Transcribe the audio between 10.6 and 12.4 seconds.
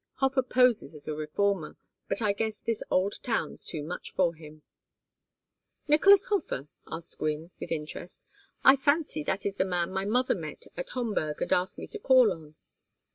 at Homburg and asked me to call